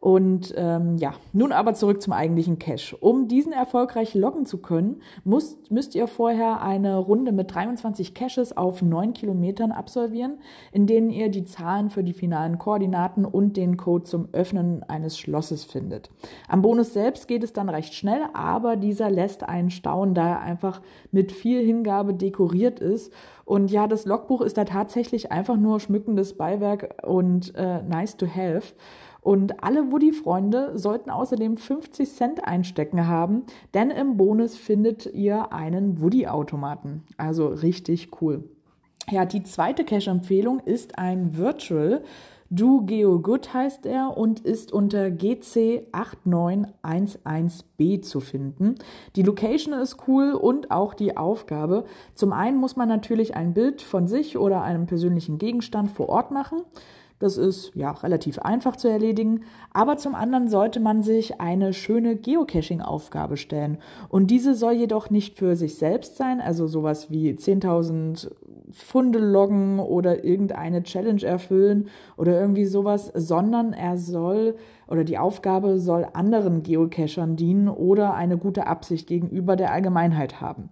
[0.00, 2.96] Und ähm, ja, nun aber zurück zum eigentlichen Cache.
[2.96, 8.56] Um diesen erfolgreich loggen zu können, müsst, müsst ihr vorher eine Runde mit 23 Caches
[8.56, 10.38] auf 9 Kilometern absolvieren,
[10.70, 15.18] in denen ihr die Zahlen für die finalen Koordinaten und den Code zum Öffnen eines
[15.18, 16.10] Schlosses findet.
[16.46, 20.40] Am Bonus selbst geht es dann recht schnell, aber dieser lässt einen staunen, da er
[20.40, 20.80] einfach
[21.10, 23.12] mit viel Hingabe dekoriert ist.
[23.48, 28.26] Und ja, das Logbuch ist da tatsächlich einfach nur schmückendes Beiwerk und äh, nice to
[28.26, 28.74] have.
[29.22, 36.02] Und alle Woody-Freunde sollten außerdem 50 Cent einstecken haben, denn im Bonus findet ihr einen
[36.02, 37.04] Woody-Automaten.
[37.16, 38.44] Also richtig cool.
[39.10, 42.02] Ja, die zweite Cache-Empfehlung ist ein Virtual.
[42.50, 48.76] Do Geo Good heißt er und ist unter GC8911B zu finden.
[49.16, 51.84] Die Location ist cool und auch die Aufgabe.
[52.14, 56.30] Zum einen muss man natürlich ein Bild von sich oder einem persönlichen Gegenstand vor Ort
[56.30, 56.62] machen.
[57.18, 59.42] Das ist ja relativ einfach zu erledigen.
[59.72, 63.78] Aber zum anderen sollte man sich eine schöne Geocaching-Aufgabe stellen.
[64.08, 68.30] Und diese soll jedoch nicht für sich selbst sein, also sowas wie 10.000
[68.72, 75.78] Funde loggen oder irgendeine Challenge erfüllen oder irgendwie sowas, sondern er soll oder die Aufgabe
[75.78, 80.70] soll anderen Geocachern dienen oder eine gute Absicht gegenüber der Allgemeinheit haben.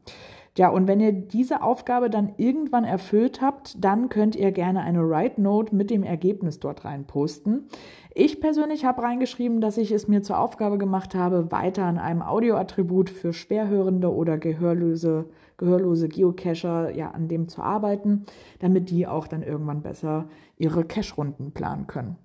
[0.57, 5.07] Ja, und wenn ihr diese Aufgabe dann irgendwann erfüllt habt, dann könnt ihr gerne eine
[5.07, 7.67] Write Note mit dem Ergebnis dort rein posten.
[8.15, 12.23] Ich persönlich habe reingeschrieben, dass ich es mir zur Aufgabe gemacht habe, weiter an einem
[12.23, 15.27] Audioattribut für schwerhörende oder gehörlose,
[15.59, 18.25] gehörlose Geocacher ja an dem zu arbeiten,
[18.61, 22.17] damit die auch dann irgendwann besser ihre Cache-Runden planen können.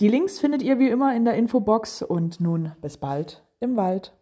[0.00, 4.12] Die Links findet ihr wie immer in der Infobox und nun bis bald im Wald.